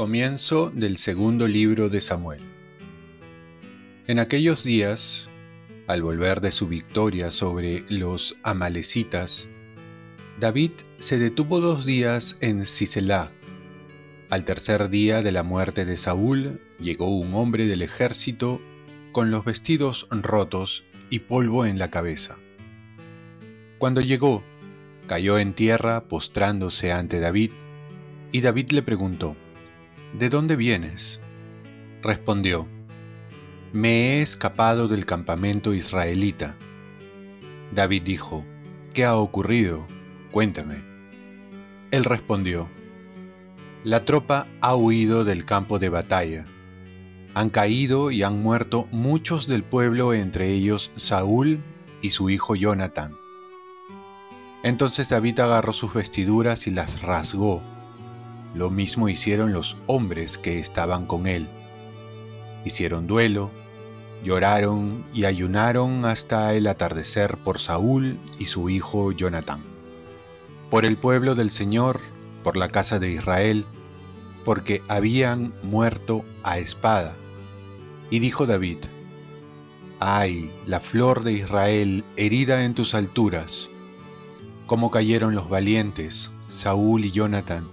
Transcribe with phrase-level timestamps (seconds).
[0.00, 2.40] Comienzo del segundo libro de Samuel.
[4.06, 5.28] En aquellos días,
[5.88, 9.46] al volver de su victoria sobre los amalecitas,
[10.38, 13.30] David se detuvo dos días en Siselá.
[14.30, 18.60] Al tercer día de la muerte de Saúl, llegó un hombre del ejército
[19.10, 22.36] con los vestidos rotos y polvo en la cabeza.
[23.78, 24.44] Cuando llegó,
[25.08, 27.50] cayó en tierra postrándose ante David,
[28.30, 29.34] y David le preguntó,
[30.16, 31.18] ¿De dónde vienes?
[32.00, 32.68] Respondió,
[33.72, 36.54] Me he escapado del campamento israelita.
[37.74, 38.46] David dijo,
[38.94, 39.88] ¿Qué ha ocurrido?
[40.30, 40.84] Cuéntame.
[41.90, 42.68] Él respondió,
[43.84, 46.44] La tropa ha huido del campo de batalla.
[47.34, 51.60] Han caído y han muerto muchos del pueblo, entre ellos Saúl
[52.02, 53.16] y su hijo Jonathan.
[54.62, 57.62] Entonces David agarró sus vestiduras y las rasgó
[58.54, 61.46] lo mismo hicieron los hombres que estaban con él.
[62.64, 63.50] Hicieron duelo,
[64.24, 69.62] lloraron y ayunaron hasta el atardecer por Saúl y su hijo Jonatán.
[70.68, 72.00] Por el pueblo del Señor,
[72.42, 73.66] por la casa de Israel,
[74.44, 77.16] porque habían muerto a espada.
[78.10, 78.78] Y dijo David,
[80.00, 83.68] Ay, la flor de Israel herida en tus alturas,
[84.66, 87.68] cómo cayeron los valientes, Saúl y Jonatán,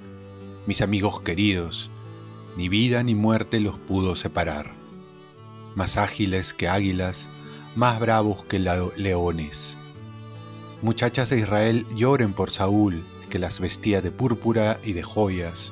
[0.66, 1.90] mis amigos queridos,
[2.58, 4.74] ni vida ni muerte los pudo separar.
[5.76, 7.30] Más ágiles que águilas,
[7.76, 9.78] más bravos que leones.
[10.82, 15.72] Muchachas de Israel lloren por Saúl, que las vestía de púrpura y de joyas,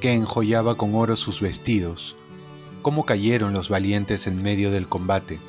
[0.00, 2.16] que enjollaba con oro sus vestidos.
[2.82, 5.40] Cómo cayeron los valientes en medio del combate.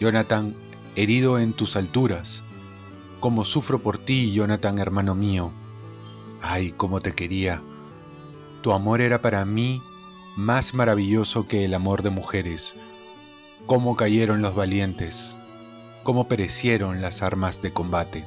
[0.00, 0.54] Jonathan,
[0.96, 2.42] herido en tus alturas.
[3.20, 5.52] Cómo sufro por ti, Jonathan, hermano mío.
[6.42, 7.62] Ay, cómo te quería
[8.62, 9.82] tu amor era para mí
[10.36, 12.74] más maravilloso que el amor de mujeres.
[13.66, 15.34] Cómo cayeron los valientes,
[16.02, 18.24] cómo perecieron las armas de combate.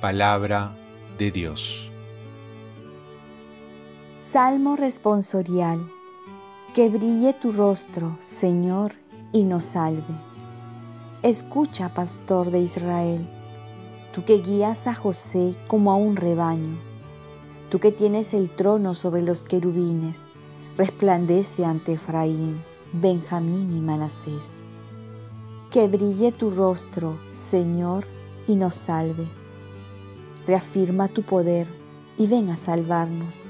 [0.00, 0.76] Palabra
[1.18, 1.90] de Dios.
[4.34, 5.88] Salmo responsorial.
[6.74, 8.90] Que brille tu rostro, Señor,
[9.32, 10.12] y nos salve.
[11.22, 13.28] Escucha, pastor de Israel,
[14.12, 16.80] tú que guías a José como a un rebaño
[17.70, 20.26] Tú que tienes el trono sobre los querubines,
[20.76, 22.60] resplandece ante Efraín,
[22.92, 24.64] Benjamín y Manasés.
[25.70, 28.04] Que brille tu rostro, Señor,
[28.48, 29.28] y nos salve.
[30.44, 31.68] Reafirma tu poder
[32.18, 33.44] y ven a salvarnos.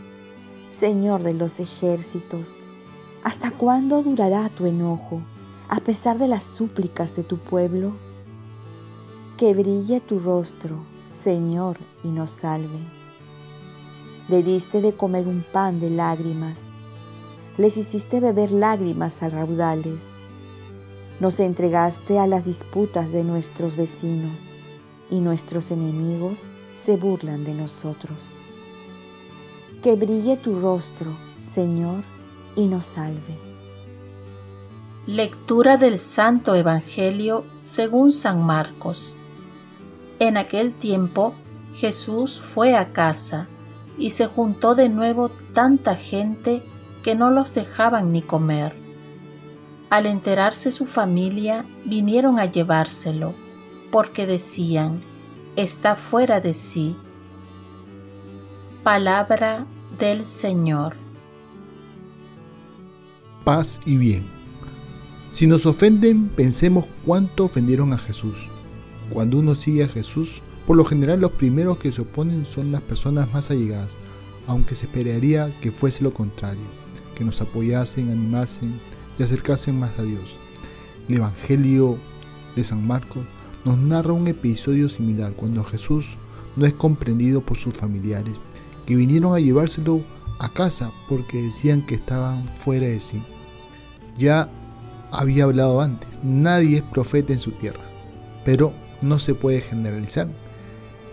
[0.74, 2.56] Señor de los ejércitos,
[3.22, 5.22] ¿hasta cuándo durará tu enojo
[5.68, 7.92] a pesar de las súplicas de tu pueblo?
[9.38, 12.80] Que brille tu rostro, Señor, y nos salve
[14.28, 16.70] le diste de comer un pan de lágrimas,
[17.58, 20.08] les hiciste beber lágrimas a raudales,
[21.20, 24.44] nos entregaste a las disputas de nuestros vecinos
[25.10, 28.43] y nuestros enemigos se burlan de nosotros.
[29.84, 32.04] Que brille tu rostro, Señor,
[32.56, 33.36] y nos salve.
[35.06, 39.18] Lectura del Santo Evangelio según San Marcos.
[40.20, 41.34] En aquel tiempo
[41.74, 43.46] Jesús fue a casa
[43.98, 46.64] y se juntó de nuevo tanta gente
[47.02, 48.74] que no los dejaban ni comer.
[49.90, 53.34] Al enterarse su familia, vinieron a llevárselo,
[53.90, 55.00] porque decían,
[55.56, 56.96] está fuera de sí.
[58.82, 59.66] Palabra
[59.98, 60.94] del Señor.
[63.44, 64.24] Paz y bien.
[65.30, 68.48] Si nos ofenden, pensemos cuánto ofendieron a Jesús.
[69.10, 72.80] Cuando uno sigue a Jesús, por lo general los primeros que se oponen son las
[72.80, 73.96] personas más allegadas,
[74.46, 76.64] aunque se esperaría que fuese lo contrario,
[77.14, 78.80] que nos apoyasen, animasen
[79.18, 80.36] y acercasen más a Dios.
[81.08, 81.98] El Evangelio
[82.56, 83.24] de San Marcos
[83.64, 86.16] nos narra un episodio similar cuando Jesús
[86.56, 88.40] no es comprendido por sus familiares,
[88.86, 90.04] que vinieron a llevárselo
[90.38, 93.22] a casa porque decían que estaban fuera de sí.
[94.16, 94.50] Ya
[95.10, 97.84] había hablado antes, nadie es profeta en su tierra,
[98.44, 100.28] pero no se puede generalizar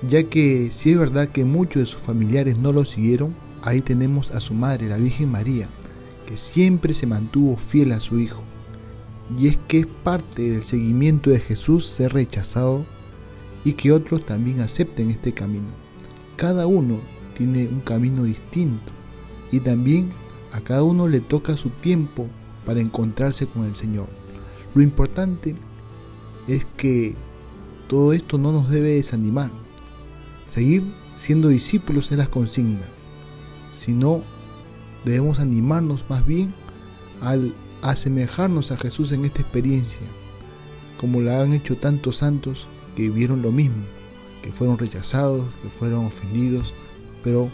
[0.01, 4.31] ya que si es verdad que muchos de sus familiares no lo siguieron, ahí tenemos
[4.31, 5.69] a su madre, la Virgen María,
[6.25, 8.41] que siempre se mantuvo fiel a su hijo.
[9.37, 12.85] Y es que es parte del seguimiento de Jesús ser rechazado
[13.63, 15.67] y que otros también acepten este camino.
[16.35, 16.99] Cada uno
[17.41, 18.91] tiene un camino distinto
[19.51, 20.11] y también
[20.51, 22.27] A cada uno le toca su tiempo
[22.65, 24.09] para encontrarse con el Señor.
[24.75, 25.55] Lo importante
[26.45, 27.15] es que
[27.87, 29.49] todo esto no nos debe desanimar.
[30.49, 30.83] Seguir
[31.15, 32.85] siendo discípulos es la consigna,
[33.71, 34.23] sino
[35.05, 36.49] debemos animarnos más bien
[37.21, 40.05] al asemejarnos a Jesús en esta experiencia,
[40.99, 42.67] como la han hecho tantos santos
[42.97, 43.85] que vivieron lo mismo,
[44.43, 46.73] que fueron rechazados, que fueron ofendidos,
[47.23, 47.49] pero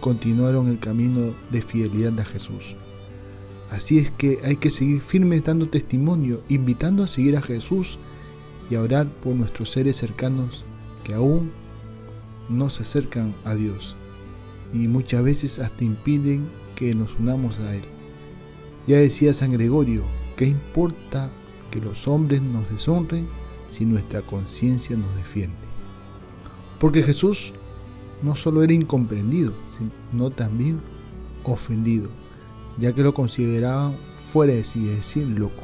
[0.00, 2.76] continuaron el camino de fidelidad a Jesús.
[3.70, 7.98] Así es que hay que seguir firmes dando testimonio, invitando a seguir a Jesús
[8.70, 10.64] y a orar por nuestros seres cercanos
[11.04, 11.52] que aún
[12.48, 13.96] no se acercan a Dios
[14.72, 17.82] y muchas veces hasta impiden que nos unamos a Él.
[18.86, 20.02] Ya decía San Gregorio,
[20.36, 21.30] ¿qué importa
[21.70, 23.28] que los hombres nos deshonren
[23.68, 25.56] si nuestra conciencia nos defiende?
[26.78, 27.52] Porque Jesús
[28.22, 29.52] no solo era incomprendido,
[30.10, 30.80] sino también
[31.44, 32.08] ofendido,
[32.78, 35.62] ya que lo consideraban fuera de sí, es decir, loco.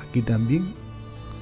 [0.00, 0.74] Aquí también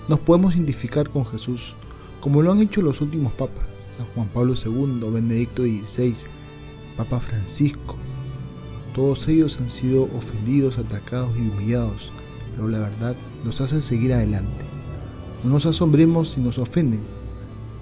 [0.08, 1.74] nos podemos identificar con Jesús,
[2.20, 3.64] como lo han hecho los últimos papas,
[3.96, 6.14] San Juan Pablo II, Benedicto XVI,
[6.96, 7.96] Papa Francisco.
[8.94, 12.12] Todos ellos han sido ofendidos, atacados y humillados,
[12.54, 14.64] pero la verdad nos hace seguir adelante.
[15.42, 17.02] No nos asombremos si nos ofenden,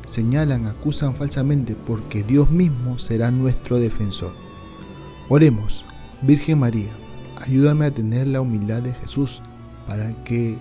[0.07, 4.33] señalan, acusan falsamente, porque Dios mismo será nuestro defensor.
[5.29, 5.85] Oremos,
[6.23, 6.91] Virgen María,
[7.37, 9.43] ayúdame a tener la humildad de Jesús
[9.87, 10.59] para que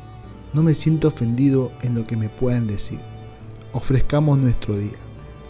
[0.54, 3.00] no me sienta ofendido en lo que me puedan decir.
[3.74, 4.98] Ofrezcamos nuestro día.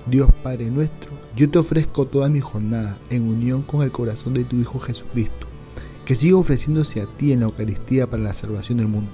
[0.07, 4.43] Dios Padre nuestro, yo te ofrezco toda mi jornada en unión con el corazón de
[4.43, 5.47] tu Hijo Jesucristo,
[6.05, 9.11] que siga ofreciéndose a ti en la Eucaristía para la salvación del mundo.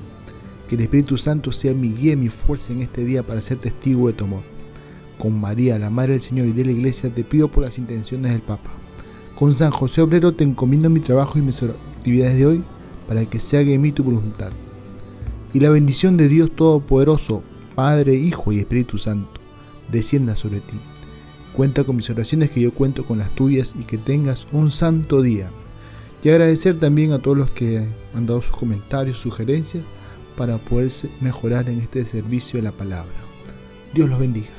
[0.68, 3.57] Que el Espíritu Santo sea mi guía y mi fuerza en este día para ser
[3.57, 4.44] testigo de tu amor.
[5.17, 8.31] Con María, la Madre del Señor y de la Iglesia, te pido por las intenciones
[8.31, 8.69] del Papa.
[9.35, 12.63] Con San José Obrero te encomiendo mi trabajo y mis actividades de hoy
[13.07, 14.51] para que se haga en mí tu voluntad.
[15.53, 17.43] Y la bendición de Dios Todopoderoso,
[17.75, 19.37] Padre, Hijo y Espíritu Santo
[19.91, 20.77] descienda sobre ti.
[21.53, 25.21] Cuenta con mis oraciones que yo cuento con las tuyas y que tengas un santo
[25.21, 25.49] día.
[26.23, 29.83] Y agradecer también a todos los que han dado sus comentarios, sugerencias
[30.35, 30.91] para poder
[31.21, 33.15] mejorar en este servicio de la palabra.
[33.93, 34.56] Dios los bendiga.